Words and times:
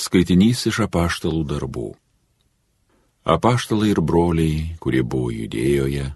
Skaitinys 0.00 0.62
iš 0.70 0.78
apaštalų 0.86 1.42
darbų. 1.44 1.90
Apaštalai 3.28 3.90
ir 3.92 4.00
broliai, 4.00 4.62
kurie 4.80 5.02
buvo 5.04 5.28
judėjoje, 5.34 6.06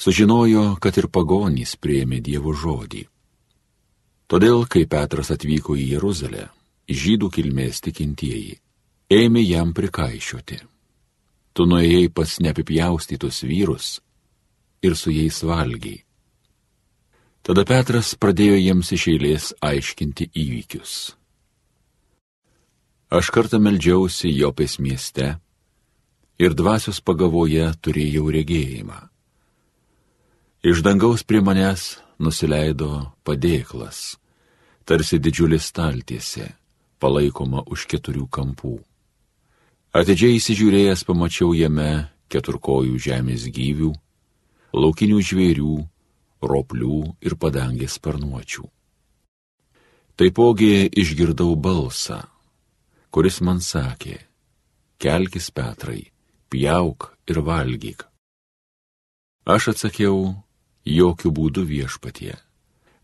sužinojo, 0.00 0.64
kad 0.80 0.96
ir 0.96 1.10
pagonys 1.12 1.76
prieėmė 1.76 2.22
Dievo 2.24 2.56
žodį. 2.56 3.04
Todėl, 4.32 4.64
kai 4.64 4.86
Petras 4.88 5.28
atvyko 5.34 5.76
į 5.76 5.90
Jeruzalę, 5.92 6.48
žydų 6.88 7.28
kilmės 7.36 7.84
tikintieji, 7.84 8.56
ėmė 9.12 9.44
jam 9.44 9.76
prikaišiuoti. 9.76 10.62
Tu 11.52 11.68
nuėjai 11.68 12.08
pas 12.16 12.38
neapipjaustytus 12.40 13.44
vyrus 13.44 13.98
ir 14.80 14.96
su 14.96 15.12
jais 15.12 15.44
valgiai. 15.44 16.00
Tada 17.44 17.66
Petras 17.68 18.16
pradėjo 18.16 18.56
jiems 18.56 18.96
iš 18.96 19.10
eilės 19.12 19.52
aiškinti 19.60 20.32
įvykius. 20.32 21.12
Aš 23.12 23.28
kartą 23.28 23.58
meldžiausi 23.60 24.30
Jopės 24.32 24.78
mieste 24.80 25.34
ir 26.40 26.54
dvasios 26.56 27.02
pagavoje 27.04 27.66
turėjau 27.84 28.30
regėjimą. 28.32 28.96
Iš 30.64 30.80
dangaus 30.80 31.20
prie 31.20 31.42
manęs 31.44 31.98
nusileido 32.16 33.12
padėklas, 33.20 34.16
tarsi 34.88 35.20
didžiulis 35.20 35.68
staltiese, 35.68 36.54
palaikoma 37.04 37.66
už 37.68 37.84
keturių 37.92 38.30
kampų. 38.32 38.78
Atidžiai 39.92 40.40
įsižiūrėjęs 40.40 41.04
pamačiau 41.04 41.52
jame 41.52 42.08
keturkojų 42.32 42.96
žemės 42.96 43.44
gyvių, 43.52 43.92
laukinių 44.72 45.20
žvėrių, 45.20 45.78
roplių 46.40 46.98
ir 47.20 47.36
padangės 47.36 48.00
sparnuočių. 48.00 48.64
Taipogi 50.16 50.88
išgirdau 50.96 51.52
balsą 51.60 52.31
kuris 53.12 53.42
man 53.44 53.60
sakė, 53.60 54.16
kelkis 54.96 55.50
Petrai, 55.52 56.08
pjauk 56.48 57.12
ir 57.28 57.42
valgyk. 57.44 58.06
Aš 59.44 59.72
atsakiau, 59.74 60.38
jokių 60.86 61.32
būdų 61.36 61.66
viešpatie. 61.68 62.36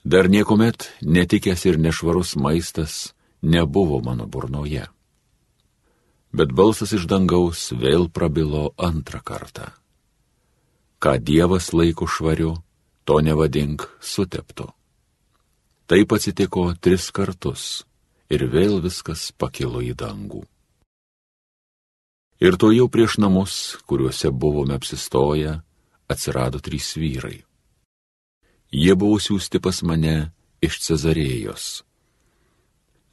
Dar 0.09 0.31
niekuomet 0.33 0.89
netikęs 1.03 1.67
ir 1.69 1.77
nešvarus 1.77 2.37
maistas 2.41 3.13
nebuvo 3.43 3.99
mano 4.01 4.25
burnoje. 4.27 4.87
Bet 6.33 6.55
balsas 6.57 6.95
iš 6.97 7.05
dangaus 7.11 7.69
vėl 7.73 8.09
prabilo 8.09 8.73
antrą 8.79 9.21
kartą. 9.21 9.69
Ką 11.03 11.19
Dievas 11.21 11.73
laiko 11.77 12.09
švariu, 12.09 12.57
to 13.05 13.21
nevadink 13.21 13.85
suteptu. 14.01 14.71
Taip 15.89 16.13
atsitiko 16.13 16.73
tris 16.81 17.11
kartus 17.11 17.85
ir 18.31 18.45
vėl 18.53 18.81
viskas 18.85 19.31
pakilo 19.33 19.83
į 19.85 19.95
dangų. 19.99 20.45
Ir 22.39 22.55
to 22.61 22.71
jau 22.71 22.87
prieš 22.87 23.19
namus, 23.19 23.77
kuriuose 23.89 24.31
buvome 24.31 24.77
apsistoję, 24.79 25.59
atsirado 26.09 26.61
trys 26.63 26.95
vyrai. 26.95 27.43
Jie 28.71 28.95
buvo 28.95 29.19
siūsti 29.19 29.59
pas 29.65 29.83
mane 29.83 30.31
iš 30.63 30.79
Cezarėjos. 30.85 31.83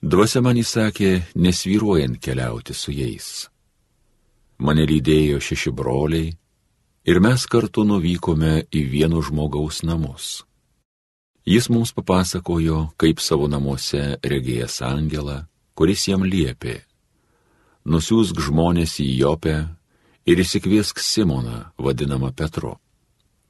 Dvasia 0.05 0.41
man 0.45 0.59
įsakė, 0.61 1.33
nesvyruojant 1.33 2.19
keliauti 2.21 2.75
su 2.77 2.93
jais. 2.93 3.47
Mane 4.61 4.85
lydėjo 4.85 5.39
šeši 5.41 5.71
broliai 5.73 6.27
ir 7.09 7.21
mes 7.23 7.45
kartu 7.49 7.85
nuvykome 7.87 8.67
į 8.69 8.81
vieno 8.91 9.23
žmogaus 9.25 9.81
namus. 9.87 10.43
Jis 11.45 11.69
mums 11.69 11.91
papasakojo, 11.93 12.77
kaip 12.97 13.19
savo 13.21 13.45
namuose 13.45 14.17
regėjęs 14.25 14.79
angelą, 14.81 15.43
kuris 15.77 16.07
jam 16.09 16.25
liepė. 16.25 16.79
Nusiųsk 17.85 18.41
žmonės 18.47 18.95
į 19.03 19.05
Jopę 19.19 19.53
ir 20.25 20.41
įsikviesk 20.41 20.97
Simoną, 20.97 21.69
vadinamą 21.77 22.33
Petru. 22.33 22.73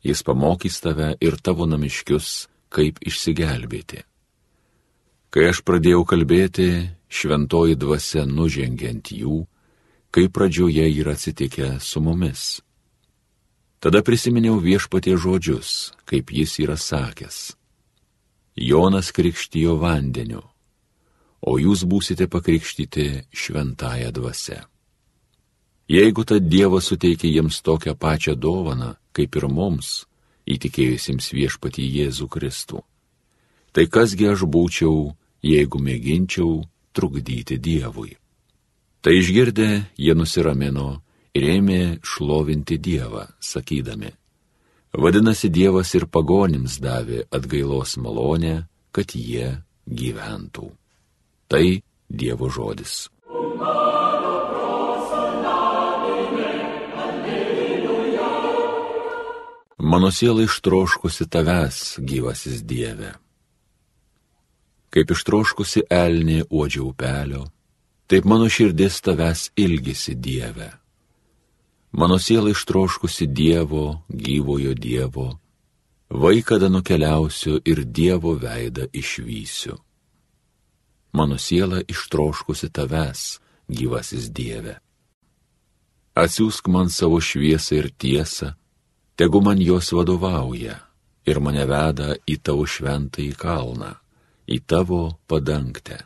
Jis 0.03 0.25
pamokys 0.27 0.81
tave 0.83 1.13
ir 1.23 1.39
tavo 1.39 1.69
namiškius, 1.71 2.49
kaip 2.67 2.99
išsigelbėti. 2.99 4.03
Kai 5.31 5.49
aš 5.55 5.63
pradėjau 5.63 6.03
kalbėti, 6.03 6.69
šventoji 7.07 7.79
dvasia 7.79 8.27
nužengė 8.27 8.91
ant 8.91 9.15
jų, 9.15 9.45
kaip 10.11 10.35
pradžioje 10.35 10.91
yra 10.99 11.15
atsitikę 11.15 11.77
su 11.79 12.03
mumis. 12.03 12.59
Tada 13.79 14.03
prisiminiau 14.03 14.59
viešpatie 14.59 15.15
žodžius, 15.15 15.93
kaip 16.03 16.35
jis 16.35 16.59
yra 16.59 16.75
sakęs 16.75 17.55
Jonas 18.55 19.11
krikštijo 19.11 19.75
vandeniu, 19.81 20.41
o 21.43 21.57
jūs 21.59 21.83
būsite 21.83 22.29
pakrikštyti 22.31 23.27
šventąją 23.35 24.11
dvasę. 24.15 24.61
Jeigu 25.91 26.23
tad 26.25 26.47
Dievas 26.49 26.87
suteikė 26.89 27.29
jiems 27.29 27.59
tokią 27.61 27.93
pačią 27.99 28.33
dovaną, 28.39 28.95
kaip 29.13 29.35
ir 29.35 29.45
mums, 29.51 30.05
įtikėjusiems 30.47 31.27
viešpatį 31.35 31.85
Jėzų 31.99 32.27
Kristų, 32.31 32.81
tai 33.75 33.85
kasgi 33.91 34.31
aš 34.31 34.47
būčiau, 34.49 35.11
jeigu 35.43 35.81
mėginčiau 35.81 36.63
trukdyti 36.95 37.59
Dievui. 37.59 38.15
Tai 39.03 39.13
išgirdę, 39.13 39.91
jie 39.99 40.15
nusiramino 40.17 41.03
ir 41.35 41.43
ėmė 41.59 41.99
šlovinti 42.01 42.79
Dievą, 42.79 43.27
sakydami, 43.37 44.15
Vadinasi, 44.97 45.49
Dievas 45.51 45.91
ir 45.97 46.05
pagonims 46.07 46.77
davė 46.79 47.25
atgailos 47.35 47.97
malonę, 47.99 48.63
kad 48.95 49.11
jie 49.11 49.57
gyventų. 49.85 50.69
Tai 51.51 51.65
Dievo 52.07 52.47
žodis. 52.49 53.09
Mano 59.85 60.09
siela 60.11 60.45
ištroškusi 60.47 61.27
tavęs, 61.29 61.99
gyvasis 61.99 62.63
Dieve. 62.63 63.11
Kaip 64.89 65.11
ištroškusi 65.11 65.83
elnė 65.91 66.45
uodžia 66.47 66.81
upelio, 66.87 67.43
taip 68.07 68.25
mano 68.25 68.47
širdis 68.47 69.03
tavęs 69.03 69.49
ilgisi 69.59 70.15
Dieve. 70.15 70.71
Mano 71.97 72.19
siela 72.19 72.49
ištroškusi 72.49 73.27
Dievo, 73.27 74.01
gyvojo 74.09 74.73
Dievo, 74.73 75.39
vaikada 76.09 76.69
nukeliausiu 76.69 77.61
ir 77.65 77.85
Dievo 77.85 78.33
veidą 78.35 78.83
išvysiu. 78.91 79.77
Mano 81.11 81.37
siela 81.37 81.79
ištroškusi 81.87 82.69
tavęs, 82.69 83.39
gyvasis 83.67 84.27
Dieve. 84.27 84.75
Atsiųsk 86.15 86.67
man 86.67 86.91
savo 86.91 87.21
šviesą 87.21 87.79
ir 87.79 87.87
tiesą, 87.97 88.51
tegu 89.15 89.39
man 89.41 89.61
jos 89.63 89.93
vadovauja 89.95 90.75
ir 91.23 91.39
mane 91.39 91.63
veda 91.63 92.09
į 92.27 92.35
tavo 92.43 92.67
šventąjį 92.67 93.39
kalną, 93.39 93.95
į 94.51 94.59
tavo 94.67 95.15
padangtę. 95.31 96.03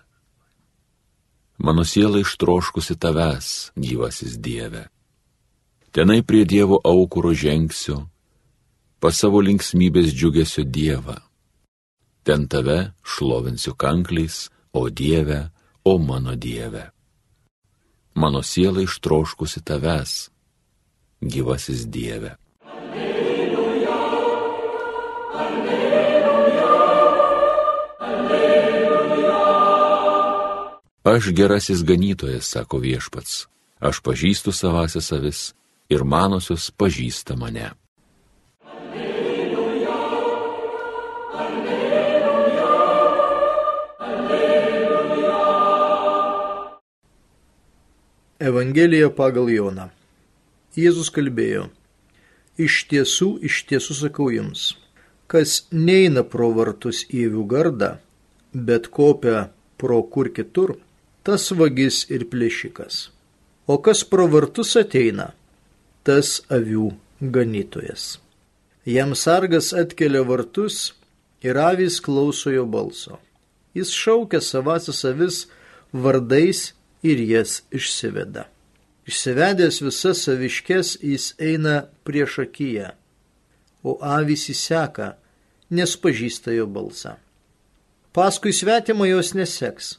Mano 1.57 1.81
siela 1.81 2.21
ištroškusi 2.21 2.93
tavęs, 3.01 3.71
gyvasis 3.73 4.37
Dieve 4.37 4.85
tenai 5.91 6.21
prie 6.23 6.45
Dievo 6.45 6.79
aukuro 6.83 7.33
žengsiu, 7.33 8.05
pas 8.99 9.15
savo 9.15 9.41
linksmybės 9.41 10.13
džiugesio 10.13 10.63
Dievą. 10.63 11.17
Ten 12.23 12.47
tave 12.47 12.93
šlovinsiu 13.03 13.73
kankliais, 13.73 14.49
o 14.73 14.89
Dieve, 14.89 15.49
o 15.83 15.97
mano 15.97 16.35
Dieve. 16.35 16.91
Mano 18.13 18.43
siela 18.43 18.81
ištroškusi 18.83 19.63
tavęs, 19.63 20.29
gyvasis 21.21 21.87
Dieve. 21.87 22.35
Alleluja, 22.61 23.97
alleluja, 25.33 26.73
alleluja. 28.11 29.39
Aš 31.03 31.31
gerasis 31.33 31.81
ganytojas, 31.83 32.45
sako 32.45 32.77
viešpats, 32.83 33.47
aš 33.79 34.03
pažįstu 34.03 34.51
savasias 34.51 35.11
avis 35.15 35.53
ir 35.89 36.03
manosios 36.05 36.69
pažįsta 36.71 37.35
mane. 37.35 37.71
Evangelija 48.39 49.09
pagal 49.11 49.49
Joną. 49.51 49.89
Jėzus 50.79 51.09
kalbėjo, 51.11 51.65
iš 52.55 52.85
tiesų, 52.87 53.33
iš 53.43 53.65
tiesų 53.67 53.95
sakau 53.97 54.29
jums, 54.31 54.77
kas 55.27 55.65
neina 55.73 56.23
pro 56.23 56.47
vartus 56.55 57.01
į 57.09 57.25
avių 57.29 57.43
gardą, 57.51 57.89
bet 58.53 58.87
kopia 58.95 59.49
pro 59.81 59.99
kur 60.13 60.29
kitur, 60.31 60.77
tas 61.27 61.49
vagis 61.51 62.05
ir 62.13 62.29
plėšikas. 62.31 63.09
O 63.67 63.77
kas 63.83 64.05
pro 64.07 64.29
vartus 64.31 64.71
ateina, 64.79 65.33
tas 66.09 66.39
avių 66.49 66.89
ganytojas. 67.21 68.17
Jam 68.89 69.13
sargas 69.13 69.69
atkelia 69.77 70.23
vartus 70.25 70.95
ir 71.45 71.59
avys 71.61 71.99
klauso 72.01 72.49
jo 72.49 72.65
balso. 72.65 73.19
Jis 73.77 73.91
šaukia 73.93 74.41
savasis 74.41 75.03
avis 75.05 75.43
vardais 75.93 76.71
ir 77.05 77.21
jas 77.29 77.59
išsiveda. 77.69 78.47
Išsivedęs 79.09 79.81
visas 79.85 80.23
saviškes 80.25 80.95
jis 81.11 81.27
eina 81.37 81.83
prieš 82.05 82.39
akiją, 82.45 82.89
o 83.85 83.99
avys 84.01 84.47
įseka, 84.49 85.11
nes 85.69 85.93
pažįsta 86.01 86.57
jo 86.57 86.65
balsą. 86.65 87.19
Paskui 88.17 88.53
svetimą 88.53 89.05
jos 89.11 89.35
neseks, 89.37 89.93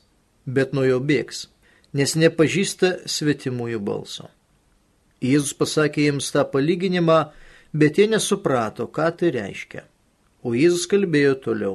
bet 0.46 0.74
nuo 0.74 0.88
jo 0.88 0.98
bėgs, 0.98 1.46
nes 1.94 2.18
nepažįsta 2.18 2.96
svetimųjų 3.06 3.78
balso. 3.86 4.30
Jėzus 5.20 5.52
pasakė 5.56 6.06
jiems 6.08 6.30
tą 6.32 6.46
palyginimą, 6.48 7.18
bet 7.76 7.98
jie 8.00 8.06
nesuprato, 8.08 8.86
ką 8.88 9.10
tai 9.20 9.32
reiškia. 9.36 9.84
O 10.42 10.54
Jėzus 10.56 10.86
kalbėjo 10.88 11.34
toliau. 11.44 11.74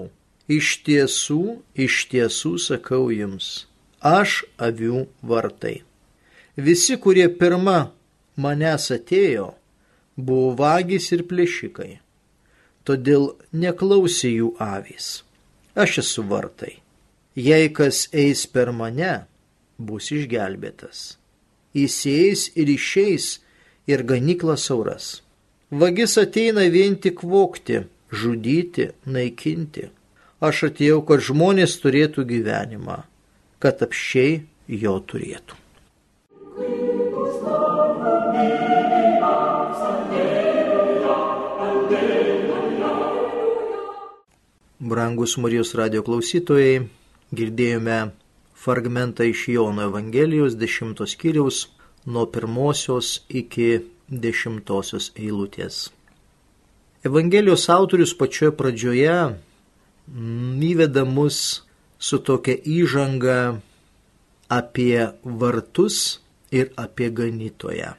Iš 0.50 0.72
tiesų, 0.86 1.42
iš 1.74 2.06
tiesų 2.12 2.52
sakau 2.62 3.10
jums, 3.14 3.66
aš 4.02 4.44
avių 4.62 5.06
vartai. 5.26 5.80
Visi, 6.56 6.98
kurie 7.02 7.26
pirma 7.40 7.92
manęs 8.38 8.92
atėjo, 8.94 9.48
buvo 10.16 10.54
vagys 10.62 11.10
ir 11.18 11.26
plėšikai. 11.30 11.92
Todėl 12.86 13.32
neklausė 13.54 14.36
jų 14.36 14.54
avys. 14.62 15.26
Aš 15.74 16.00
esu 16.06 16.26
vartai. 16.30 16.76
Jei 17.36 17.74
kas 17.74 18.06
eis 18.14 18.46
per 18.46 18.70
mane, 18.72 19.26
bus 19.82 20.14
išgelbėtas 20.14 21.16
jis 21.76 21.98
įeis 22.10 22.46
ir 22.56 22.72
išeis 22.72 23.28
ir 23.92 24.04
ganykla 24.08 24.56
sauras. 24.58 25.22
Vagis 25.72 26.16
ateina 26.22 26.66
vien 26.72 26.96
tik 27.02 27.24
vokti, 27.24 27.84
žudyti, 28.12 28.92
naikinti. 29.06 29.90
Aš 30.46 30.70
atėjau, 30.70 31.02
kad 31.08 31.24
žmonės 31.26 31.78
turėtų 31.82 32.26
gyvenimą, 32.30 33.02
kad 33.60 33.82
apšiai 33.86 34.44
jo 34.68 34.98
turėtų. 35.10 35.62
Brangus 44.86 45.34
Marijos 45.42 45.74
radio 45.74 46.04
klausytojai, 46.06 46.84
girdėjome 47.34 47.98
fragmentą 48.56 49.24
iš 49.24 49.48
Jono 49.48 49.84
Evangelijos 49.84 50.56
10 50.56 51.06
skyriaus 51.08 51.68
nuo 52.06 52.26
pirmosios 52.26 53.22
iki 53.30 53.82
dešimtosios 54.08 55.12
eilutės. 55.18 55.90
Evangelijos 57.06 57.68
autorius 57.70 58.16
pačioje 58.18 58.56
pradžioje 58.58 59.18
įveda 60.70 61.04
mus 61.06 61.38
su 62.00 62.18
tokia 62.18 62.56
įžanga 62.78 63.38
apie 64.50 65.12
vartus 65.24 66.20
ir 66.52 66.72
apie 66.78 67.10
ganytoją. 67.10 67.94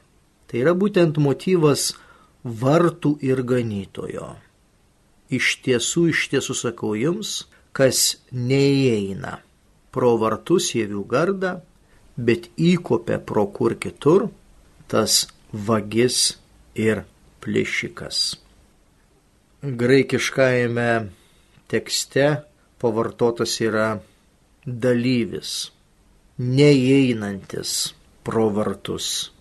Tai 0.47 0.59
yra 0.63 0.73
būtent 0.73 1.19
motyvas 1.19 1.93
vartų 2.43 3.17
ir 3.23 3.43
ganytojo. 3.43 4.35
Iš 5.27 5.57
tiesų, 5.63 6.07
iš 6.13 6.29
tiesų 6.31 6.55
sakau 6.55 6.93
jums, 6.95 7.41
kas 7.75 8.23
neįeina 8.31 9.46
pro 9.97 10.13
vartus 10.21 10.69
jėvių 10.77 11.03
gardą, 11.09 11.55
bet 12.17 12.51
įkopė 12.61 13.17
pro 13.29 13.47
kur 13.53 13.73
kitur, 13.81 14.27
tas 14.91 15.23
vagis 15.51 16.37
ir 16.77 17.01
plėšikas. 17.41 18.19
Graikiškajame 19.81 20.91
tekste 21.71 22.27
pavartotas 22.81 23.57
yra 23.65 23.87
dalyvis, 24.85 25.71
neįeinantis 26.37 27.73
pro 28.27 28.47
vartus 28.53 29.31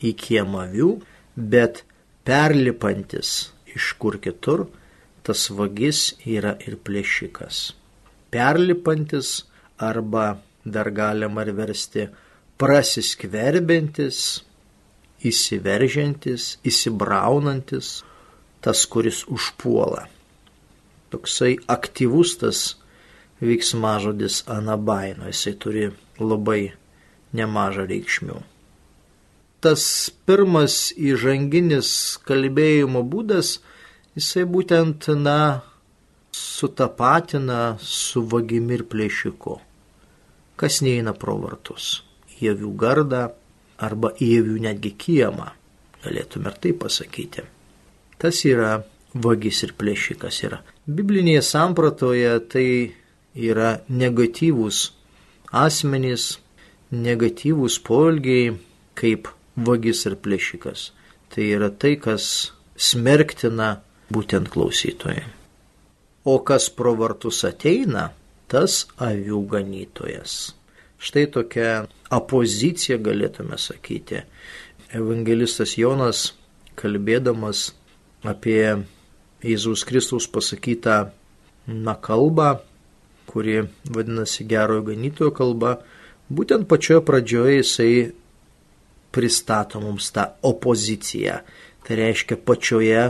į 0.00 0.14
kiemavių, 0.16 0.90
bet 1.36 1.84
perlipantis 2.24 3.50
iš 3.74 3.92
kur 4.00 4.16
kitur, 4.24 4.64
tas 5.26 5.50
vagis 5.52 6.14
yra 6.24 6.56
ir 6.64 6.78
plėšikas. 6.80 7.74
Perlipantis 8.32 9.49
arba 9.80 10.38
dar 10.64 10.90
galima 10.90 11.42
ir 11.42 11.54
versti 11.56 12.06
prasiskverbintis, 12.60 14.42
įsiveržiantis, 15.24 16.56
įsibraunantis, 16.64 18.00
tas, 18.64 18.84
kuris 18.92 19.24
užpuola. 19.32 20.06
Toksai 21.10 21.56
aktyvus 21.68 22.36
tas 22.40 22.60
veiksmažodis 23.40 24.42
anabaino, 24.52 25.26
jisai 25.32 25.56
turi 25.56 25.88
labai 26.20 26.72
nemažą 27.36 27.86
reikšmių. 27.88 28.36
Tas 29.64 29.82
pirmas 30.28 30.76
įžanginis 30.96 31.90
kalbėjimo 32.28 33.02
būdas, 33.04 33.58
jisai 34.16 34.44
būtent, 34.48 35.08
na, 35.20 35.64
sutapatina 36.36 37.76
su 37.80 38.22
vagimi 38.24 38.78
ir 38.78 38.86
plėšiku 38.88 39.58
kas 40.60 40.82
neina 40.84 41.14
pro 41.16 41.38
vartus. 41.40 42.02
Į 42.40 42.52
avių 42.54 42.70
gardą 42.80 43.24
arba 43.80 44.12
į 44.20 44.30
avių 44.42 44.60
netgi 44.66 44.92
kiemą, 45.00 45.48
galėtume 46.04 46.52
ir 46.52 46.60
tai 46.60 46.72
pasakyti. 46.84 47.44
Tas 48.20 48.44
yra 48.44 48.80
vagis 49.14 49.62
ir 49.64 49.74
plėšikas 49.80 50.42
yra. 50.44 50.60
Biblinėje 50.84 51.42
sampratoje 51.46 52.32
tai 52.52 52.66
yra 53.34 53.80
negatyvūs 53.88 54.82
asmenys, 55.64 56.38
negatyvūs 56.92 57.80
polgiai 57.86 58.54
kaip 58.98 59.30
vagis 59.56 60.04
ir 60.06 60.16
plėšikas. 60.20 60.90
Tai 61.30 61.44
yra 61.46 61.70
tai, 61.70 61.94
kas 61.96 62.52
smerktina 62.76 63.78
būtent 64.10 64.50
klausytojai. 64.50 65.24
O 66.26 66.40
kas 66.44 66.68
pro 66.74 66.94
vartus 66.98 67.44
ateina, 67.48 68.10
tas 68.50 68.84
avių 68.98 69.44
ganytojas. 69.50 70.54
Štai 71.00 71.26
tokia 71.32 71.86
opozicija 72.12 72.98
galėtume 73.00 73.56
sakyti. 73.58 74.24
Evangelistas 74.92 75.76
Jonas, 75.78 76.32
kalbėdamas 76.76 77.70
apie 78.26 78.82
Jėzaus 79.40 79.86
Kristaus 79.88 80.26
pasakytą 80.28 81.12
na 81.70 81.94
kalbą, 81.94 82.58
kuri 83.30 83.62
vadinasi 83.86 84.44
gerojo 84.50 84.88
ganytojo 84.90 85.30
kalba, 85.32 85.76
būtent 86.28 86.66
pačioje 86.68 87.04
pradžioje 87.06 87.56
jisai 87.60 87.94
pristato 89.14 89.80
mums 89.80 90.10
tą 90.14 90.26
opoziciją. 90.46 91.40
Tai 91.86 91.96
reiškia, 91.96 92.36
pačioje 92.44 93.06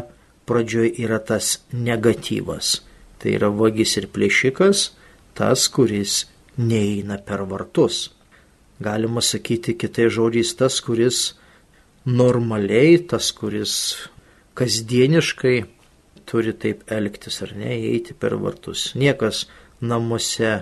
pradžioje 0.46 0.94
yra 1.02 1.18
tas 1.18 1.58
negatyvas. 1.72 2.80
Tai 3.20 3.34
yra 3.36 3.50
vagis 3.52 3.96
ir 4.00 4.06
plėšikas, 4.12 4.90
tas, 5.40 5.68
kuris 5.72 6.26
neina 6.60 7.16
per 7.26 7.46
vartus. 7.48 8.10
Galima 8.80 9.22
sakyti 9.24 9.76
kitai 9.80 10.08
žodžiais 10.12 10.52
tas, 10.58 10.80
kuris 10.84 11.20
normaliai, 12.04 12.98
tas, 13.08 13.30
kuris 13.36 13.74
kasdieniškai 14.58 15.56
turi 16.28 16.52
taip 16.62 16.84
elgtis 16.96 17.40
ar 17.44 17.54
ne, 17.56 17.72
eiti 17.72 18.12
per 18.14 18.36
vartus. 18.42 18.90
Niekas 19.00 19.46
namuose 19.80 20.52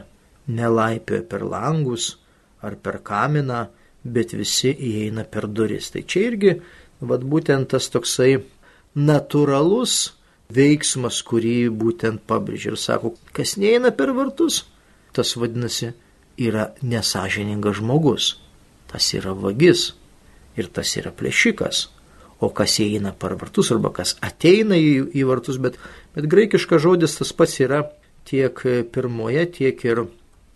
nelaipioja 0.46 1.26
per 1.30 1.42
langus 1.54 2.12
ar 2.62 2.78
per 2.82 3.00
kaminą, 3.10 3.66
bet 4.02 4.32
visi 4.38 4.70
įeina 4.72 5.26
per 5.26 5.48
duris. 5.50 5.90
Tai 5.92 6.04
čia 6.06 6.28
irgi, 6.30 6.54
vad 7.00 7.26
būtent 7.26 7.74
tas 7.74 7.90
toksai 7.92 8.36
natūralus 8.98 9.98
veiksmas, 10.54 11.20
kurį 11.26 11.68
būtent 11.74 12.24
pabrėžia 12.28 12.72
ir 12.72 12.80
sako, 12.80 13.14
kas 13.36 13.56
neina 13.60 13.92
per 13.92 14.14
vartus, 14.16 14.64
tas 15.12 15.34
vadinasi 15.36 15.92
yra 16.40 16.70
nesažiningas 16.82 17.80
žmogus, 17.80 18.36
tas 18.88 19.12
yra 19.18 19.34
vagis 19.36 19.92
ir 20.56 20.70
tas 20.72 20.94
yra 20.96 21.12
plėšikas. 21.12 21.88
O 22.38 22.52
kas 22.54 22.76
įeina 22.78 23.10
per 23.18 23.34
vartus 23.34 23.72
arba 23.74 23.90
kas 23.90 24.14
ateina 24.22 24.76
į, 24.78 25.10
į 25.10 25.24
vartus, 25.26 25.58
bet, 25.58 25.74
bet 26.14 26.28
graikiškas 26.30 26.84
žodis 26.84 27.18
tas 27.18 27.32
pats 27.34 27.56
yra 27.64 27.82
tiek 28.28 28.62
pirmoje, 28.94 29.42
tiek 29.58 29.82
ir 29.88 30.04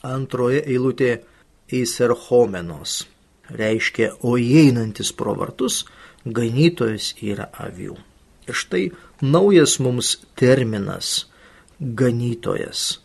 antroje 0.07 0.63
eilutėje 0.63 1.19
eiserhomenos. 1.73 3.03
Reiškia, 3.53 4.13
o 4.23 4.37
įeinantis 4.39 5.11
pro 5.19 5.35
vartus, 5.37 5.83
ganytojas 6.25 7.13
yra 7.19 7.51
avių. 7.67 7.99
Ir 8.49 8.59
štai 8.59 8.91
naujas 9.23 9.79
mums 9.79 10.17
terminas- 10.37 11.27
ganytojas. 12.01 12.99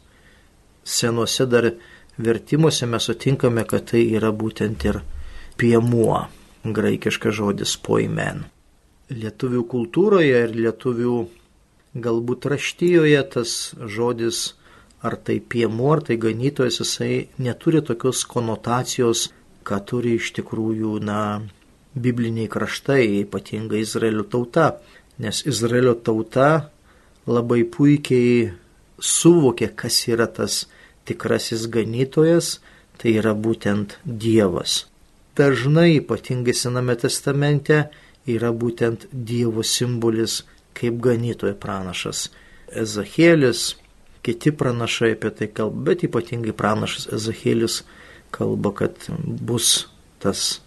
Senuose 0.84 1.46
dar 1.46 1.72
vertimuose 2.18 2.86
mes 2.86 3.04
sutinkame, 3.04 3.64
kad 3.68 3.86
tai 3.92 4.04
yra 4.18 4.32
būtent 4.32 4.86
ir 4.86 5.02
piemuo, 5.58 6.28
graikiškas 6.64 7.36
žodis 7.36 7.78
poimen. 7.78 8.46
Lietuvių 9.10 9.64
kultūroje 9.74 10.44
ir 10.44 10.52
lietuvių 10.56 11.28
galbūt 11.96 12.46
raštyjoje 12.46 13.30
tas 13.32 13.74
žodis 13.86 14.54
ar 15.02 15.16
tai 15.16 15.40
piemuo, 15.40 15.94
ar 15.94 16.02
tai 16.02 16.18
ganytojas, 16.18 16.80
jisai 16.80 17.28
neturi 17.38 17.82
tokios 17.82 18.26
konotacijos 18.26 19.30
ką 19.68 19.80
turi 19.84 20.16
iš 20.16 20.32
tikrųjų, 20.38 20.98
na, 21.04 21.42
bibliniai 21.98 22.48
kraštai, 22.52 23.04
ypatingai 23.26 23.82
Izraelio 23.84 24.24
tauta, 24.32 24.78
nes 25.20 25.44
Izraelio 25.46 25.96
tauta 25.96 26.70
labai 27.28 27.64
puikiai 27.64 28.52
suvokė, 29.00 29.72
kas 29.76 30.00
yra 30.10 30.28
tas 30.28 30.66
tikrasis 31.08 31.68
ganytojas, 31.72 32.58
tai 32.98 33.18
yra 33.22 33.34
būtent 33.38 33.98
Dievas. 34.04 34.86
Dažnai, 35.38 36.00
ypatingai 36.00 36.56
Sename 36.58 36.96
testamente, 36.98 37.88
yra 38.28 38.52
būtent 38.52 39.08
Dievo 39.12 39.64
simbolis 39.64 40.42
kaip 40.78 40.98
ganytojo 41.04 41.56
pranašas. 41.62 42.28
Ezachėlis, 42.74 43.76
kiti 44.26 44.52
pranašai 44.52 45.14
apie 45.16 45.32
tai 45.32 45.48
kalba, 45.48 45.92
bet 45.92 46.06
ypatingai 46.08 46.56
pranašas 46.58 47.08
Ezachėlis 47.16 47.84
kalba, 48.36 48.74
kad 48.76 49.08
bus 49.08 49.88
tas 50.22 50.60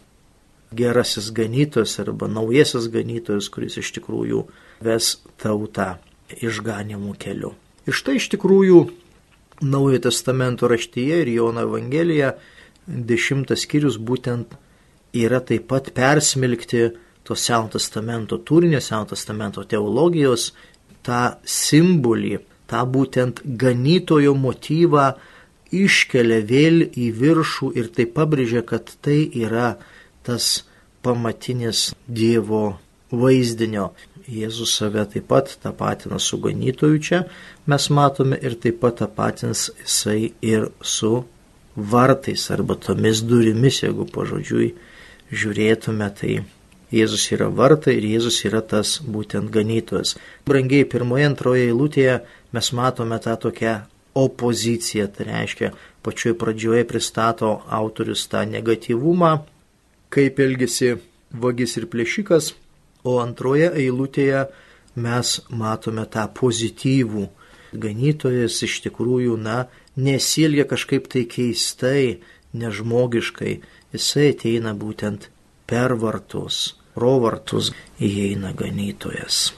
gerasis 0.77 1.31
ganytojas 1.35 1.99
arba 2.03 2.29
naujasis 2.31 2.89
ganytojas, 2.93 3.51
kuris 3.51 3.79
iš 3.81 3.93
tikrųjų 3.99 4.45
ves 4.87 5.17
tautą 5.43 5.97
išganimų 6.31 7.17
keliu. 7.19 7.55
Ir 7.89 7.97
štai 7.97 8.19
iš 8.21 8.31
tikrųjų 8.37 8.85
Naujojo 9.61 9.99
testamento 9.99 10.69
raštyje 10.69 11.21
ir 11.21 11.29
Jono 11.29 11.61
Evangelija 11.67 12.31
dešimtas 12.87 13.67
skyrius 13.67 13.99
būtent 14.01 14.55
yra 15.13 15.43
taip 15.45 15.67
pat 15.69 15.91
persmelkti 15.93 16.87
to 17.29 17.37
Seno 17.37 17.69
testamento 17.69 18.39
turinio, 18.39 18.81
Seno 18.81 19.05
testamento 19.11 19.65
teologijos, 19.69 20.55
tą 21.05 21.37
simbolį, 21.45 22.39
tą 22.71 22.87
būtent 22.89 23.43
ganytojo 23.45 24.33
motyvą 24.33 25.11
iškelia 25.77 26.41
vėl 26.49 26.81
į 26.89 27.11
viršų 27.21 27.73
ir 27.77 27.93
tai 27.95 28.09
pabrėžia, 28.09 28.65
kad 28.65 28.89
tai 29.05 29.21
yra 29.29 29.75
tas 30.27 30.65
pamatinis 31.03 31.91
Dievo 32.07 32.79
vaizdinio. 33.11 33.91
Jėzus 34.31 34.77
save 34.79 35.03
taip 35.11 35.27
pat 35.27 35.57
tapatina 35.63 36.21
su 36.23 36.39
ganytoju 36.39 37.01
čia, 37.03 37.25
mes 37.67 37.89
matome 37.91 38.39
ir 38.39 38.55
taip 38.63 38.79
pat 38.85 39.01
tapatins 39.01 39.71
jisai 39.81 40.31
ir 40.47 40.69
su 40.83 41.25
vartais 41.75 42.45
arba 42.55 42.77
tomis 42.79 43.25
durimis, 43.27 43.81
jeigu 43.83 44.07
pažodžiui 44.15 44.71
žiūrėtume, 45.31 46.09
tai 46.21 46.41
Jėzus 46.91 47.29
yra 47.35 47.47
vartai 47.55 47.97
ir 47.99 48.07
Jėzus 48.17 48.41
yra 48.49 48.61
tas 48.67 48.97
būtent 49.03 49.51
ganytojas. 49.55 50.17
Brangiai, 50.47 50.87
pirmoje, 50.91 51.29
antroje 51.31 51.69
eilutėje 51.69 52.17
mes 52.55 52.71
matome 52.75 53.19
tą 53.23 53.37
tokią 53.39 53.77
opoziciją, 54.19 55.07
tai 55.15 55.29
reiškia, 55.29 55.71
pačioj 56.03 56.35
pradžioje 56.39 56.87
pristato 56.91 57.53
autorius 57.71 58.27
tą 58.31 58.43
negatyvumą, 58.51 59.37
kaip 60.11 60.41
elgesi 60.43 60.97
vagis 61.31 61.77
ir 61.79 61.87
plėšikas, 61.91 62.53
o 63.07 63.21
antroje 63.23 63.71
eilutėje 63.83 64.47
mes 65.01 65.37
matome 65.51 66.05
tą 66.11 66.27
pozityvų. 66.37 67.29
Ganytojas 67.71 68.59
iš 68.67 68.81
tikrųjų, 68.89 69.37
na, 69.39 69.69
nesilgia 69.97 70.67
kažkaip 70.67 71.07
tai 71.13 71.25
keistai, 71.31 72.19
nežmogiškai, 72.53 73.61
jisai 73.95 74.31
ateina 74.35 74.75
būtent 74.75 75.29
per 75.71 75.95
vartus, 75.95 76.75
pro 76.95 77.17
vartus 77.23 77.71
įeina 78.03 78.51
ganytojas. 78.59 79.53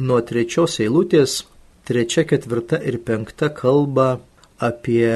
Nuo 0.00 0.22
trečios 0.24 0.78
eilutės, 0.80 1.42
trečia, 1.84 2.24
ketvirta 2.24 2.80
ir 2.80 2.96
penkta 3.04 3.50
kalba 3.52 4.22
apie 4.56 5.12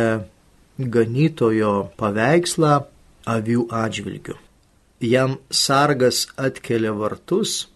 ganytojo 0.76 1.72
paveikslą 1.96 2.74
avių 3.26 3.66
atžvilgių. 3.74 4.36
Jam 5.04 5.36
sargas 5.50 6.24
atkelia 6.40 6.94
vartus 6.96 7.66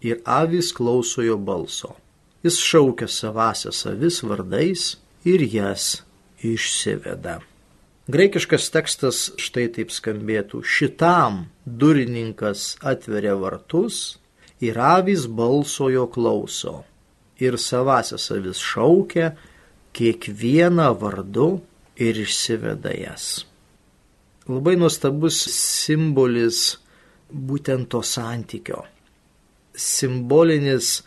ir 0.00 0.22
avis 0.24 0.72
klauso 0.72 1.22
jo 1.22 1.36
balso. 1.36 1.96
Jis 2.42 2.56
šaukia 2.56 3.08
savasias 3.08 3.84
avis 3.86 4.22
vardais 4.24 4.94
ir 5.28 5.44
jas 5.44 6.00
išsiveda. 6.40 7.40
Graikiškas 8.10 8.70
tekstas 8.72 9.18
štai 9.38 9.68
taip 9.74 9.92
skambėtų. 9.92 10.62
Šitam 10.64 11.44
durininkas 11.66 12.78
atveria 12.80 13.36
vartus 13.38 14.16
ir 14.64 14.80
avis 14.80 15.26
balso 15.28 15.90
jo 15.92 16.06
klauso. 16.10 16.80
Ir 17.38 17.60
savasias 17.60 18.30
avis 18.32 18.58
šaukia 18.58 19.34
kiekvieną 19.92 20.90
vardu 20.96 21.60
ir 22.00 22.24
išsiveda 22.24 22.96
jas. 22.96 23.44
Labai 24.50 24.74
nuostabus 24.80 25.36
simbolis 25.54 26.60
būtent 27.30 27.90
to 27.92 28.00
santykio. 28.02 28.82
Simbolinis 29.78 31.00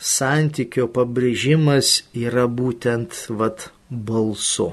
santykio 0.00 0.88
pabrėžimas 0.94 2.00
yra 2.16 2.48
būtent 2.50 3.14
vat 3.38 3.68
balsu. 3.90 4.72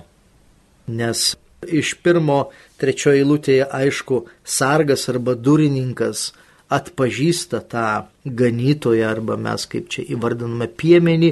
Nes 0.87 1.35
iš 1.67 1.93
pirmo 2.01 2.39
trečioje 2.81 3.21
eilutėje 3.21 3.67
aišku, 3.81 4.23
sargas 4.43 5.07
arba 5.11 5.35
durininkas 5.35 6.31
atpažįsta 6.73 7.61
tą 7.71 7.87
ganytoją 8.25 9.07
arba 9.09 9.37
mes 9.39 9.65
kaip 9.71 9.87
čia 9.93 10.05
įvardiname 10.15 10.67
piemenį 10.67 11.31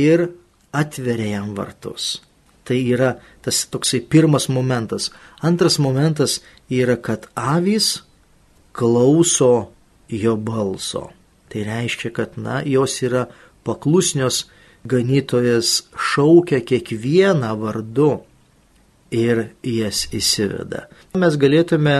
ir 0.00 0.28
atveria 0.76 1.36
jam 1.38 1.54
vartus. 1.56 2.16
Tai 2.66 2.76
yra 2.76 3.14
tas 3.44 3.62
toksai 3.70 4.02
pirmas 4.10 4.48
momentas. 4.50 5.12
Antras 5.40 5.78
momentas 5.78 6.40
yra, 6.72 6.96
kad 6.96 7.26
avys 7.34 8.02
klauso 8.72 9.72
jo 10.08 10.36
balso. 10.36 11.10
Tai 11.48 11.64
reiškia, 11.64 12.10
kad, 12.12 12.36
na, 12.40 12.62
jos 12.64 13.00
yra 13.02 13.26
paklusnios, 13.64 14.46
ganytojas 14.86 15.82
šaukia 15.98 16.60
kiekvieną 16.62 17.52
vardu 17.58 18.10
ir 19.10 19.48
jas 19.66 20.06
įsiveda. 20.14 20.86
Mes 21.18 21.36
galėtume 21.40 21.96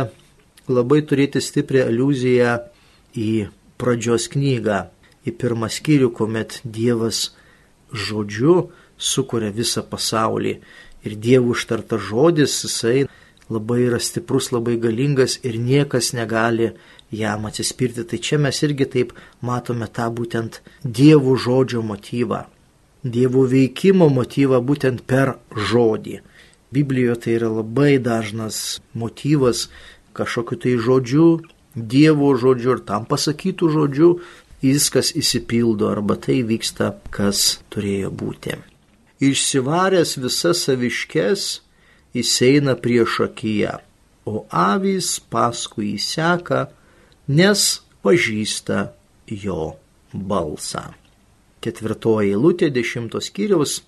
labai 0.70 1.00
turėti 1.06 1.42
stiprią 1.42 1.86
aluzija 1.90 2.58
į 3.16 3.48
pradžios 3.80 4.28
knygą, 4.32 4.86
į 5.26 5.34
pirmą 5.40 5.70
skyrių, 5.72 6.12
kuomet 6.14 6.60
Dievas 6.64 7.30
žodžiu 7.92 8.70
sukuria 8.96 9.50
visą 9.54 9.82
pasaulį. 9.86 10.58
Ir 11.06 11.14
Dievo 11.22 11.54
užtartas 11.54 12.02
žodis, 12.08 12.54
jisai 12.64 13.06
labai 13.50 13.86
yra 13.86 14.00
stiprus, 14.02 14.50
labai 14.52 14.76
galingas 14.80 15.38
ir 15.46 15.58
niekas 15.58 16.12
negali 16.16 16.72
jam 17.10 17.46
atsispirti. 17.46 18.04
Tai 18.04 18.18
čia 18.18 18.38
mes 18.42 18.62
irgi 18.66 18.86
taip 18.94 19.12
matome 19.40 19.86
tą 19.86 20.08
būtent 20.10 20.60
Dievo 20.82 21.36
žodžio 21.36 21.82
motyvą. 21.86 22.44
Dievo 23.04 23.46
veikimo 23.46 24.08
motyvą 24.10 24.62
būtent 24.68 25.04
per 25.06 25.36
žodį. 25.54 26.20
Biblijoje 26.74 27.20
tai 27.22 27.36
yra 27.38 27.50
labai 27.60 27.98
dažnas 28.02 28.80
motyvas 28.94 29.68
kažkokiu 30.16 30.58
tai 30.62 30.74
žodžiu, 30.82 31.26
Dievo 31.76 32.32
žodžiu 32.34 32.78
ir 32.78 32.86
tam 32.88 33.04
pasakytų 33.06 33.68
žodžiu, 33.70 34.08
viskas 34.64 35.12
įsipildo 35.14 35.92
arba 35.92 36.16
tai 36.18 36.40
vyksta, 36.42 36.96
kas 37.14 37.60
turėjo 37.70 38.10
būti 38.10 38.56
išsivaręs 39.20 40.16
visas 40.20 40.64
saviškes, 40.66 41.44
jis 42.16 42.32
eina 42.49 42.76
prieš 42.80 43.20
akiją, 43.28 43.78
o 44.26 44.44
avys 44.50 45.16
paskui 45.32 45.94
įseka, 45.96 46.66
nes 47.28 47.66
pažįsta 48.04 48.90
jo 49.30 49.75
balsą. 50.12 50.88
Ketvirtoji 51.62 52.35
eilutė 52.35 52.70
dešimtos 52.75 53.30
kiriaus 53.35 53.80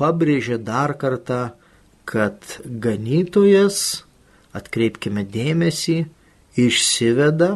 pabrėžia 0.00 0.58
dar 0.58 0.96
kartą, 0.98 1.52
kad 2.08 2.58
ganytojas, 2.64 4.02
atkreipkime 4.56 5.22
dėmesį, 5.30 5.98
išsiveda 6.58 7.50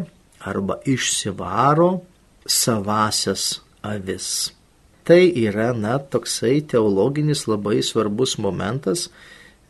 arba 0.44 0.78
išsivaro 0.86 2.04
savasias 2.46 3.60
avis. 3.82 4.52
Tai 5.04 5.20
yra, 5.20 5.72
na, 5.76 5.98
toksai 5.98 6.62
teologinis 6.70 7.44
labai 7.50 7.82
svarbus 7.84 8.38
momentas, 8.40 9.08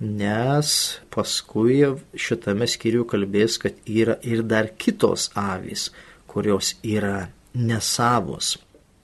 nes 0.00 0.98
paskui 1.14 1.80
šitame 2.18 2.66
skyriuje 2.70 3.08
kalbės, 3.14 3.58
kad 3.62 3.78
yra 3.86 4.18
ir 4.26 4.42
dar 4.42 4.70
kitos 4.78 5.30
avys, 5.38 5.90
kurios 6.26 6.74
yra 6.82 7.28
nesavos. 7.54 8.56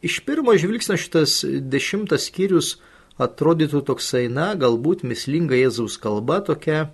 Iš 0.03 0.21
pirmo 0.27 0.57
žvilgsnio 0.57 0.97
šitas 0.99 1.41
dešimtas 1.45 2.31
skyrius 2.31 2.79
atrodytų 3.21 3.85
toksai, 3.87 4.27
na, 4.33 4.55
galbūt 4.57 5.05
mislinga 5.05 5.59
Jėzaus 5.59 5.99
kalba 6.01 6.41
tokia 6.45 6.89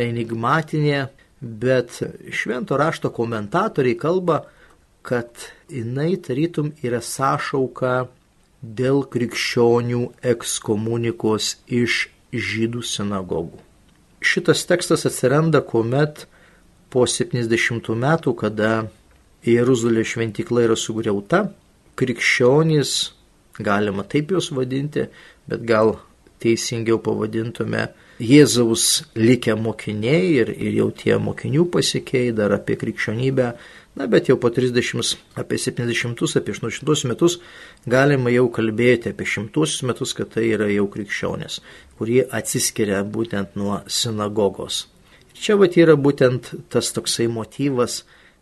enigmatinė, 0.00 1.08
bet 1.40 2.02
švento 2.30 2.76
rašto 2.78 3.10
komentatoriai 3.10 3.96
kalba, 3.98 4.42
kad 5.02 5.48
jinai 5.72 6.14
tarytum 6.22 6.70
yra 6.84 7.00
sąšauka 7.02 8.06
dėl 8.62 9.02
krikščionių 9.10 10.04
ekskomunikos 10.32 11.56
iš 11.66 12.04
žydų 12.32 12.82
sinagogų. 12.86 13.60
Šitas 14.22 14.64
tekstas 14.70 15.06
atsiranda, 15.08 15.60
kuomet 15.66 16.26
po 16.92 17.06
70 17.08 17.90
metų, 17.98 18.34
kada 18.38 18.72
Jeruzalės 19.46 20.12
šventykla 20.14 20.68
yra 20.68 20.76
sugriauta, 20.78 21.48
krikščionys, 21.98 23.12
galima 23.58 24.04
taip 24.08 24.32
juos 24.32 24.52
vadinti, 24.54 25.08
bet 25.50 25.66
gal 25.68 25.96
teisingiau 26.42 27.00
pavadintume 27.02 27.88
Jėzaus 28.22 29.02
likę 29.18 29.54
mokiniai 29.58 30.34
ir, 30.36 30.50
ir 30.52 30.76
jau 30.76 30.90
tie 30.94 31.16
mokinių 31.18 31.64
pasiekėjai 31.74 32.34
dar 32.38 32.52
apie 32.54 32.76
krikščionybę, 32.78 33.48
na 33.98 34.06
bet 34.06 34.28
jau 34.30 34.36
po 34.40 34.52
30, 34.54 35.16
apie 35.40 35.58
70, 35.58 36.22
apie 36.38 36.54
800 36.54 37.10
metus 37.10 37.38
galima 37.88 38.30
jau 38.30 38.46
kalbėti 38.54 39.10
apie 39.10 39.26
šimtuosius 39.26 39.82
metus, 39.88 40.14
kad 40.14 40.30
tai 40.36 40.52
yra 40.52 40.70
jau 40.70 40.86
krikščionės, 40.92 41.58
kurie 42.02 42.24
atsiskiria 42.34 43.04
būtent 43.06 43.54
nuo 43.54 43.76
sinagogos. 43.86 44.88
Ir 45.30 45.42
čia 45.44 45.54
vat 45.60 45.76
yra 45.78 45.94
būtent 45.94 46.48
tas 46.72 46.90
toksai 46.90 47.28
motyvas, 47.30 48.00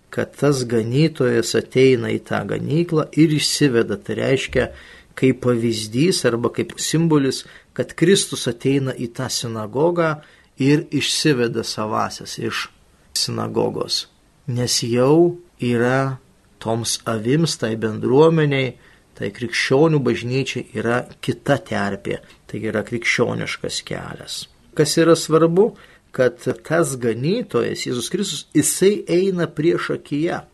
kad 0.09 0.33
tas 0.41 0.63
ganytojas 0.65 1.53
ateina 1.59 2.09
į 2.09 2.23
tą 2.25 2.41
ganyklą 2.49 3.11
ir 3.21 3.35
išsiveda, 3.37 4.01
tai 4.01 4.17
reiškia, 4.23 4.71
kaip 5.13 5.43
pavyzdys 5.45 6.25
arba 6.25 6.49
kaip 6.57 6.73
simbolis, 6.81 7.45
kad 7.77 7.93
Kristus 7.93 8.49
ateina 8.49 8.97
į 8.97 9.11
tą 9.19 9.29
sinagogą 9.29 10.15
ir 10.57 10.87
išsiveda 10.89 11.61
savasias 11.61 12.39
iš 12.41 12.71
sinagogos. 13.13 14.07
Nes 14.49 14.81
jau 14.89 15.37
yra 15.61 16.17
toms 16.65 16.97
avims, 17.05 17.59
tai 17.61 17.75
bendruomeniai, 17.77 18.73
tai 19.21 19.31
krikščionių 19.37 20.01
bažnyčiai 20.03 20.67
yra 20.81 21.05
kita 21.21 21.61
terpė, 21.69 22.19
tai 22.49 22.65
yra 22.65 22.83
krikščioniškas 22.89 23.81
kelias. 23.87 24.43
Kas 24.75 24.97
yra 24.97 25.15
svarbu, 25.19 25.75
kad 26.17 26.41
tas 26.41 26.97
ganytojas, 26.99 27.85
Jėzus 27.87 28.09
Kristus, 28.11 28.47
jisai 28.57 28.95
eina 29.07 29.47
prieš 29.47 29.93
akiją. 30.01 30.45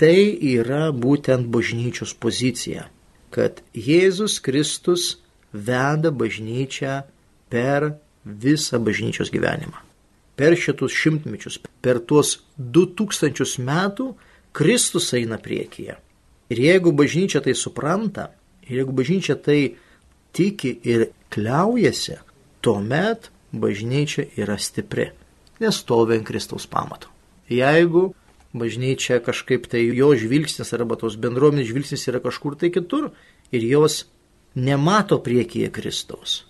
Tai 0.00 0.18
yra 0.54 0.92
būtent 0.94 1.48
bažnyčios 1.52 2.12
pozicija 2.20 2.86
kad 3.36 3.60
Jėzus 3.74 4.38
Kristus 4.40 5.18
veda 5.52 6.08
bažnyčią 6.08 7.02
per 7.52 7.90
visą 8.24 8.80
bažnyčios 8.82 9.30
gyvenimą. 9.34 9.82
Per 10.36 10.56
šitus 10.56 10.96
šimtmečius, 10.96 11.58
per 11.84 12.00
tuos 12.00 12.38
du 12.56 12.86
tūkstančius 12.96 13.56
metų 13.60 14.10
Kristus 14.56 15.12
eina 15.16 15.38
priekyje. 15.40 15.96
Ir 16.50 16.60
jeigu 16.62 16.92
bažnyčia 16.94 17.42
tai 17.42 17.56
supranta, 17.58 18.30
jeigu 18.68 18.94
bažnyčia 18.94 19.34
tai 19.34 19.76
tiki 20.36 20.76
ir 20.86 21.08
kliaujasi, 21.34 22.20
tuomet 22.62 23.30
bažnyčia 23.52 24.28
yra 24.38 24.58
stipri, 24.58 25.10
nes 25.60 25.82
stovi 25.82 26.18
ant 26.18 26.26
Kristaus 26.26 26.68
pamato. 26.70 27.10
Jeigu 27.50 28.12
bažnyčia 28.56 29.20
kažkaip 29.24 29.66
tai 29.70 29.84
jo 29.94 30.12
žvilgsnis 30.18 30.72
arba 30.76 30.98
tos 31.00 31.18
bendruomenės 31.20 31.70
žvilgsnis 31.70 32.06
yra 32.10 32.22
kažkur 32.24 32.56
tai 32.58 32.70
kitur 32.74 33.10
ir 33.52 33.64
jos 33.66 34.04
nemato 34.54 35.18
priekyje 35.22 35.70
Kristaus 35.74 36.44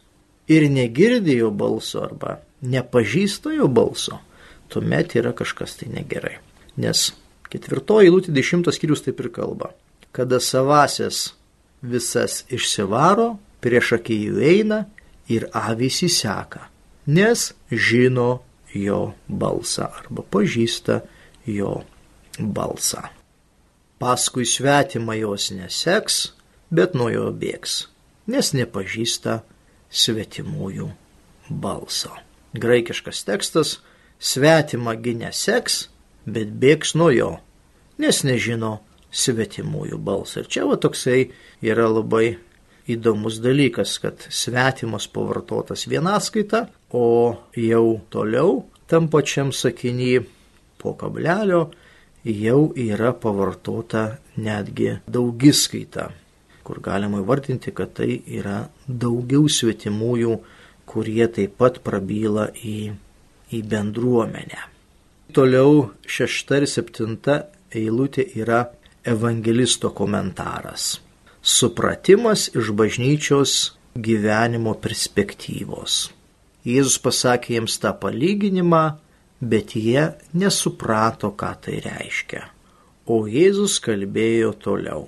ir 0.49 0.69
negirdi 0.71 1.37
jo 1.41 1.51
balso 1.51 2.05
arba 2.05 2.39
nepažįsta 2.63 3.53
jo 3.57 3.69
balso, 3.69 4.21
tuomet 4.69 5.17
yra 5.19 5.35
kažkas 5.37 5.77
tai 5.81 5.91
negerai. 5.93 6.39
Nes 6.81 7.11
ketvirtoji 7.51 8.13
lūtė 8.13 8.35
dešimtas 8.35 8.79
skyrius 8.79 9.05
taip 9.05 9.21
ir 9.23 9.31
kalba. 9.35 9.73
Kada 10.17 10.41
savasias 10.41 11.35
visas 11.85 12.41
išsivaro, 12.49 13.35
prieš 13.61 13.99
akį 13.99 14.17
jų 14.23 14.45
eina 14.49 14.79
ir 15.29 15.45
avys 15.53 16.01
įseka, 16.07 16.63
nes 17.05 17.51
žino 17.69 18.41
jo 18.73 19.01
balsą 19.29 19.91
arba 20.01 20.25
pažįsta 20.25 21.03
jo 21.45 21.83
balsą. 22.41 23.11
Paskui 24.01 24.49
svetimą 24.49 25.19
jos 25.21 25.51
neseks, 25.53 26.17
bet 26.73 26.97
nuo 26.97 27.09
jo 27.13 27.29
bėgs, 27.33 27.87
nes 28.29 28.53
nepažįsta 28.57 29.43
svetimųjų 29.93 30.91
balso. 31.51 32.13
Graikiškas 32.57 33.25
tekstas- 33.29 33.79
svetimągi 34.33 35.15
neseks, 35.21 35.89
bet 36.25 36.57
bėgs 36.57 36.95
nuo 36.97 37.11
jo, 37.13 37.39
nes 37.99 38.25
nežino 38.25 38.81
svetimųjų 39.17 39.99
balsą. 40.03 40.43
Ir 40.43 40.51
čia 40.53 40.67
va 40.69 40.77
toksai 40.81 41.31
yra 41.65 41.89
labai 41.91 42.37
įdomus 42.91 43.41
dalykas, 43.43 43.97
kad 44.03 44.27
svetimas 44.31 45.09
pavartotas 45.11 45.87
vienaskaita, 45.91 46.67
o 46.95 47.07
jau 47.59 47.87
toliau 48.13 48.63
tam 48.87 49.09
pačiam 49.11 49.51
sakiny 49.53 50.21
po 50.79 50.95
kablelio 50.95 51.67
jau 52.27 52.73
yra 52.75 53.13
pavartota 53.13 54.19
netgi 54.37 54.97
daugiskaita, 55.07 56.11
kur 56.67 56.81
galima 56.83 57.23
įvardinti, 57.23 57.73
kad 57.75 57.95
tai 57.99 58.21
yra 58.27 58.67
daugiau 58.87 59.47
svetimųjų, 59.51 60.39
kurie 60.87 61.27
taip 61.35 61.57
pat 61.59 61.81
prabyla 61.87 62.49
į, 62.63 62.79
į 63.51 63.61
bendruomenę. 63.71 64.63
Toliau 65.35 65.91
šešta 66.07 66.63
ir 66.63 66.69
septinta 66.71 67.39
eilutė 67.75 68.27
yra 68.39 68.65
evangelisto 69.07 69.93
komentaras. 69.95 71.01
Supratimas 71.43 72.49
iš 72.59 72.73
bažnyčios 72.75 73.53
gyvenimo 73.95 74.75
perspektyvos. 74.83 76.11
Jėzus 76.67 76.99
pasakė 76.99 77.55
jiems 77.55 77.79
tą 77.79 77.93
palyginimą, 78.03 78.99
bet 79.41 79.77
jie 79.79 80.09
nesuprato, 80.35 81.31
ką 81.39 81.53
tai 81.63 81.79
reiškia. 81.85 82.43
O 83.07 83.23
Jėzus 83.31 83.79
kalbėjo 83.85 84.51
toliau. 84.59 85.07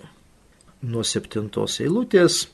Nuo 0.87 1.03
septintos 1.03 1.81
eilutės 1.83 2.45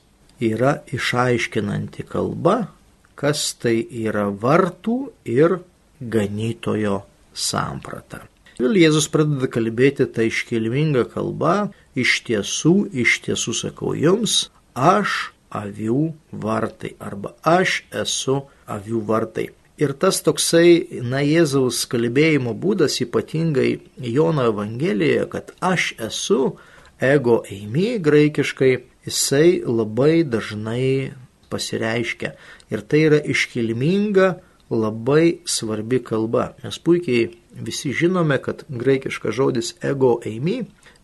yra 0.41 0.79
išaiškinanti 0.89 2.07
kalba, 2.09 2.71
kas 3.15 3.51
tai 3.61 3.77
yra 3.85 4.31
vartų 4.33 4.97
ir 5.29 5.59
ganytojo 6.01 7.03
samprata. 7.31 8.25
Vėl 8.55 8.77
Jėzus 8.79 9.09
pradeda 9.11 9.49
kalbėti 9.51 10.05
tą 10.07 10.29
iškilmingą 10.29 11.03
kalbą, 11.11 11.73
iš 11.91 12.21
tiesų, 12.27 12.75
iš 13.03 13.19
tiesų 13.25 13.55
sakau 13.59 13.91
jums, 13.99 14.45
aš 14.71 15.33
avių 15.55 16.13
vartai 16.31 16.93
arba 16.99 17.33
aš 17.43 17.81
esu 18.03 18.45
avių 18.71 19.01
vartai. 19.09 19.49
Ir 19.75 19.91
tas 19.99 20.21
toksai, 20.23 21.01
na, 21.03 21.19
Jėzaus 21.19 21.81
kalbėjimo 21.91 22.53
būdas, 22.55 23.01
ypatingai 23.03 23.81
Jono 23.99 24.47
Evangelijoje, 24.53 25.27
kad 25.33 25.51
aš 25.59 25.91
esu, 26.07 26.55
ego 27.03 27.41
eimi 27.51 27.97
graikiškai, 27.99 28.71
jisai 29.03 29.49
labai 29.67 30.23
dažnai 30.23 31.11
pasireiškia. 31.51 32.37
Ir 32.71 32.87
tai 32.87 33.03
yra 33.09 33.19
iškilminga, 33.19 34.37
labai 34.71 35.41
svarbi 35.45 35.99
kalba. 35.99 36.53
Mes 36.63 36.79
puikiai 36.79 37.33
visi 37.55 37.93
žinome, 37.93 38.37
kad 38.41 38.63
graikiškas 38.69 39.35
žodis 39.35 39.73
ego 39.83 40.19
eimi, 40.25 40.63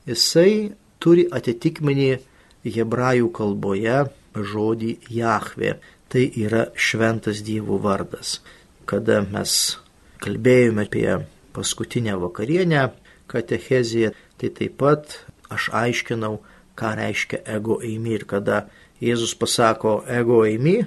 jisai 0.10 0.72
turi 1.00 1.28
atitikmenį 1.32 2.12
hebrajų 2.68 3.32
kalboje 3.34 4.04
žodį 4.36 4.96
Jahve. 5.10 5.78
Tai 6.12 6.26
yra 6.36 6.66
šventas 6.76 7.40
Dievo 7.48 7.78
vardas 7.80 8.42
kada 8.92 9.22
mes 9.24 9.52
kalbėjome 10.20 10.84
apie 10.88 11.12
paskutinę 11.56 12.18
vakarienę 12.20 12.90
katecheziją, 13.32 14.12
tai 14.38 14.50
taip 14.58 14.78
pat 14.82 15.14
aš 15.54 15.70
aiškinau, 15.82 16.42
ką 16.76 16.90
reiškia 17.00 17.40
ego 17.56 17.80
eimi 17.86 18.18
ir 18.18 18.26
kada 18.28 18.66
Jėzus 19.02 19.34
pasako 19.40 20.02
ego 20.20 20.42
eimi, 20.46 20.82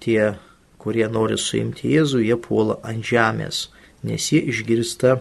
tie, 0.00 0.38
kurie 0.80 1.08
nori 1.10 1.36
suimti 1.38 1.90
Jėzų, 1.92 2.22
jie 2.24 2.36
puola 2.40 2.78
ant 2.86 3.04
žemės, 3.04 3.66
nes 4.02 4.32
jie 4.32 4.42
išgirsta 4.52 5.18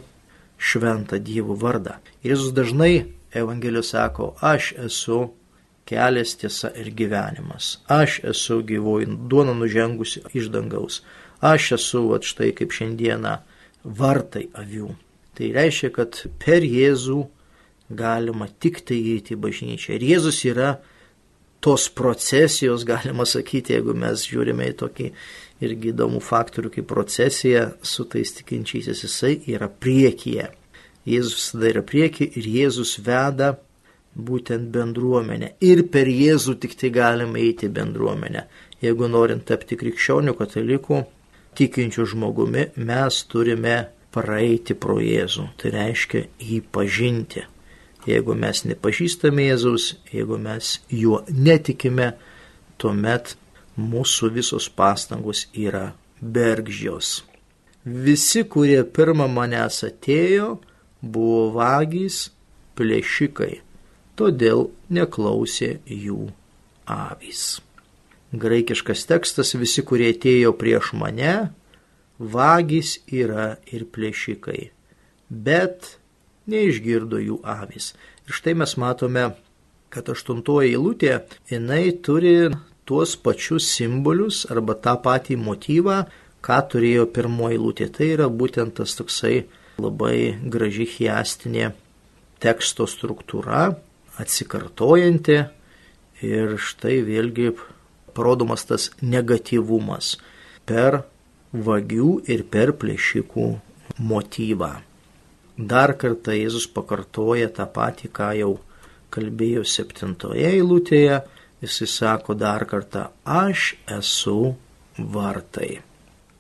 šventą 0.58 1.20
Dievo 1.24 1.56
vardą. 1.56 1.98
Jėzus 2.26 2.54
dažnai 2.58 3.08
Evangelijos 3.36 3.92
sako, 3.94 4.34
aš 4.42 4.74
esu 4.88 5.28
kelias 5.88 6.34
tiesa 6.40 6.72
ir 6.76 6.90
gyvenimas, 6.96 7.78
aš 7.88 8.20
esu 8.34 8.62
gyvoji 8.66 9.08
duona 9.30 9.54
nužengusi 9.56 10.24
iš 10.34 10.50
dangaus, 10.52 11.02
Aš 11.42 11.72
esu, 11.76 12.08
va 12.10 12.18
štai 12.24 12.50
kaip 12.58 12.74
šiandieną, 12.74 13.38
vartai 13.86 14.48
avių. 14.58 14.90
Tai 15.38 15.50
reiškia, 15.54 15.92
kad 15.94 16.24
per 16.42 16.66
Jėzų 16.66 17.20
galima 17.94 18.48
tik 18.60 18.82
tai 18.82 18.98
įeiti 18.98 19.36
į 19.36 19.42
bažnyčią. 19.44 19.98
Ir 19.98 20.06
Jėzus 20.16 20.42
yra 20.50 20.78
tos 21.62 21.88
procesijos, 21.94 22.88
galima 22.90 23.26
sakyti, 23.30 23.76
jeigu 23.78 23.94
mes 23.94 24.26
žiūrime 24.26 24.72
į 24.72 24.78
tokį 24.82 25.12
irgi 25.64 25.92
įdomų 25.94 26.22
faktorių 26.22 26.72
kaip 26.76 26.88
procesija 26.90 27.72
su 27.82 28.06
tais 28.10 28.34
tikinčiaisiais, 28.38 29.04
jisai 29.06 29.38
yra 29.50 29.70
priekyje. 29.70 30.52
Jėzus 31.08 31.38
visada 31.40 31.72
yra 31.72 31.84
priekyje 31.88 32.36
ir 32.38 32.50
Jėzus 32.58 32.98
veda 33.04 33.56
būtent 34.18 34.70
bendruomenę. 34.74 35.54
Ir 35.64 35.86
per 35.94 36.10
Jėzų 36.10 36.58
tik 36.62 36.76
tai 36.80 36.92
galime 36.94 37.42
eiti 37.42 37.70
bendruomenę. 37.70 38.48
Jeigu 38.82 39.10
norint 39.10 39.46
tapti 39.48 39.78
krikščionių 39.80 40.34
katalikų, 40.38 41.04
tikinčių 41.58 42.06
žmogumi 42.14 42.68
mes 42.78 43.22
turime 43.32 43.78
praeiti 44.14 44.76
pro 44.78 45.00
Jėzų, 45.02 45.48
tai 45.58 45.74
reiškia 45.74 46.26
jį 46.42 46.62
pažinti. 46.74 47.46
Jeigu 48.08 48.38
mes 48.40 48.64
nepažįstame 48.70 49.50
Jėzaus, 49.50 49.92
jeigu 50.14 50.38
mes 50.40 50.78
juo 50.94 51.24
netikime, 51.28 52.14
tuomet 52.80 53.36
mūsų 53.78 54.32
visos 54.34 54.68
pastangos 54.70 55.46
yra 55.54 55.92
bergždžios. 56.22 57.22
Visi, 57.88 58.44
kurie 58.44 58.82
pirmą 58.84 59.30
manęs 59.32 59.84
atėjo, 59.88 60.58
buvo 61.02 61.46
vagys, 61.56 62.28
plėšikai, 62.76 63.62
todėl 64.18 64.68
neklausė 64.90 65.78
jų 65.86 66.28
avys. 66.90 67.62
Graikiškas 68.36 69.06
tekstas 69.08 69.54
visi, 69.56 69.86
kurie 69.88 70.10
atėjo 70.12 70.52
prieš 70.60 70.92
mane, 71.00 71.54
vagys 72.20 72.98
yra 73.08 73.56
ir 73.72 73.86
plėšikai, 73.88 74.72
bet 75.30 75.94
neišgirdo 76.52 77.22
jų 77.24 77.40
avys. 77.48 77.94
Ir 78.28 78.36
štai 78.36 78.58
mes 78.60 78.76
matome, 78.82 79.30
kad 79.94 80.10
aštuntoji 80.12 80.74
eilutė, 80.76 81.22
jinai 81.48 81.86
turi 82.04 82.50
tuos 82.88 83.18
pačius 83.20 83.68
simbolius 83.76 84.46
arba 84.54 84.78
tą 84.80 84.96
patį 85.04 85.38
motyvą, 85.44 85.98
ką 86.46 86.60
turėjo 86.72 87.08
pirmoji 87.12 87.60
lūtė. 87.60 87.90
Tai 87.92 88.08
yra 88.16 88.28
būtent 88.32 88.78
tas 88.80 88.96
toksai 88.96 89.44
labai 89.82 90.38
graži 90.54 90.88
chiastinė 90.90 91.74
teksto 92.42 92.88
struktūra, 92.90 93.68
atsikartojanti 94.22 95.38
ir 96.26 96.58
štai 96.62 97.02
vėlgi 97.06 97.52
parodomas 98.18 98.66
tas 98.70 98.90
negatyvumas 99.02 100.16
per 100.70 101.04
vagių 101.54 102.12
ir 102.32 102.44
per 102.52 102.74
plėšikų 102.80 103.48
motyvą. 104.00 104.72
Dar 105.58 105.94
kartą 105.98 106.36
Jėzus 106.38 106.68
pakartoja 106.70 107.50
tą 107.50 107.66
patį, 107.74 108.10
ką 108.14 108.30
jau 108.38 108.52
kalbėjo 109.14 109.64
septintoje 109.66 110.46
eilutėje, 110.52 111.22
jisai 111.62 111.88
sako 111.88 112.36
dar 112.38 112.66
kartą, 112.70 113.08
aš 113.26 113.76
esu 113.98 114.56
vartai 114.98 115.82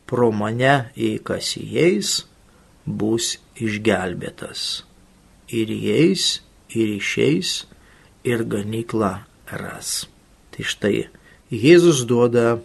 pro 0.07 0.31
mane, 0.31 0.91
jei 0.95 1.19
kas 1.19 1.55
įeis, 1.59 2.23
bus 2.85 3.35
išgelbėtas. 3.59 4.83
Ir 5.51 5.71
įeis, 5.71 6.39
ir 6.71 6.95
išeis, 6.95 7.65
ir 8.23 8.43
ganykla 8.47 9.27
ras. 9.51 10.07
Tai 10.51 10.63
štai 10.63 11.07
Jėzus 11.47 12.03
duoda 12.07 12.57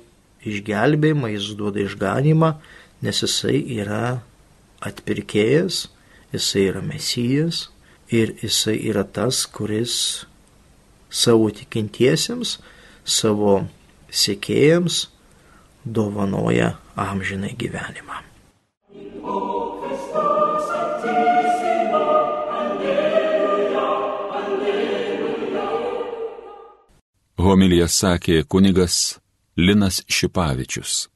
išgelbėjimą, 0.43 1.31
jis 1.37 1.53
duoda 1.59 1.83
išganimą, 1.85 2.57
nes 3.03 3.23
jisai 3.23 3.61
yra 3.79 4.23
atpirkėjas, 4.83 5.87
jisai 6.35 6.67
yra 6.71 6.83
mesijas 6.83 7.69
ir 8.11 8.35
jisai 8.43 8.75
yra 8.91 9.05
tas, 9.07 9.45
kuris 9.47 10.27
savo 11.13 11.51
tikintiesiems, 11.53 12.57
savo 13.05 13.61
sekėjams 14.13 15.07
dovanoja 15.85 16.75
amžinai 16.97 17.55
gyvenimą. 17.59 18.23
Homilija 27.43 27.89
sakė 27.91 28.45
kunigas 28.47 29.19
Linas 29.59 30.03
Šipavičius. 30.09 31.12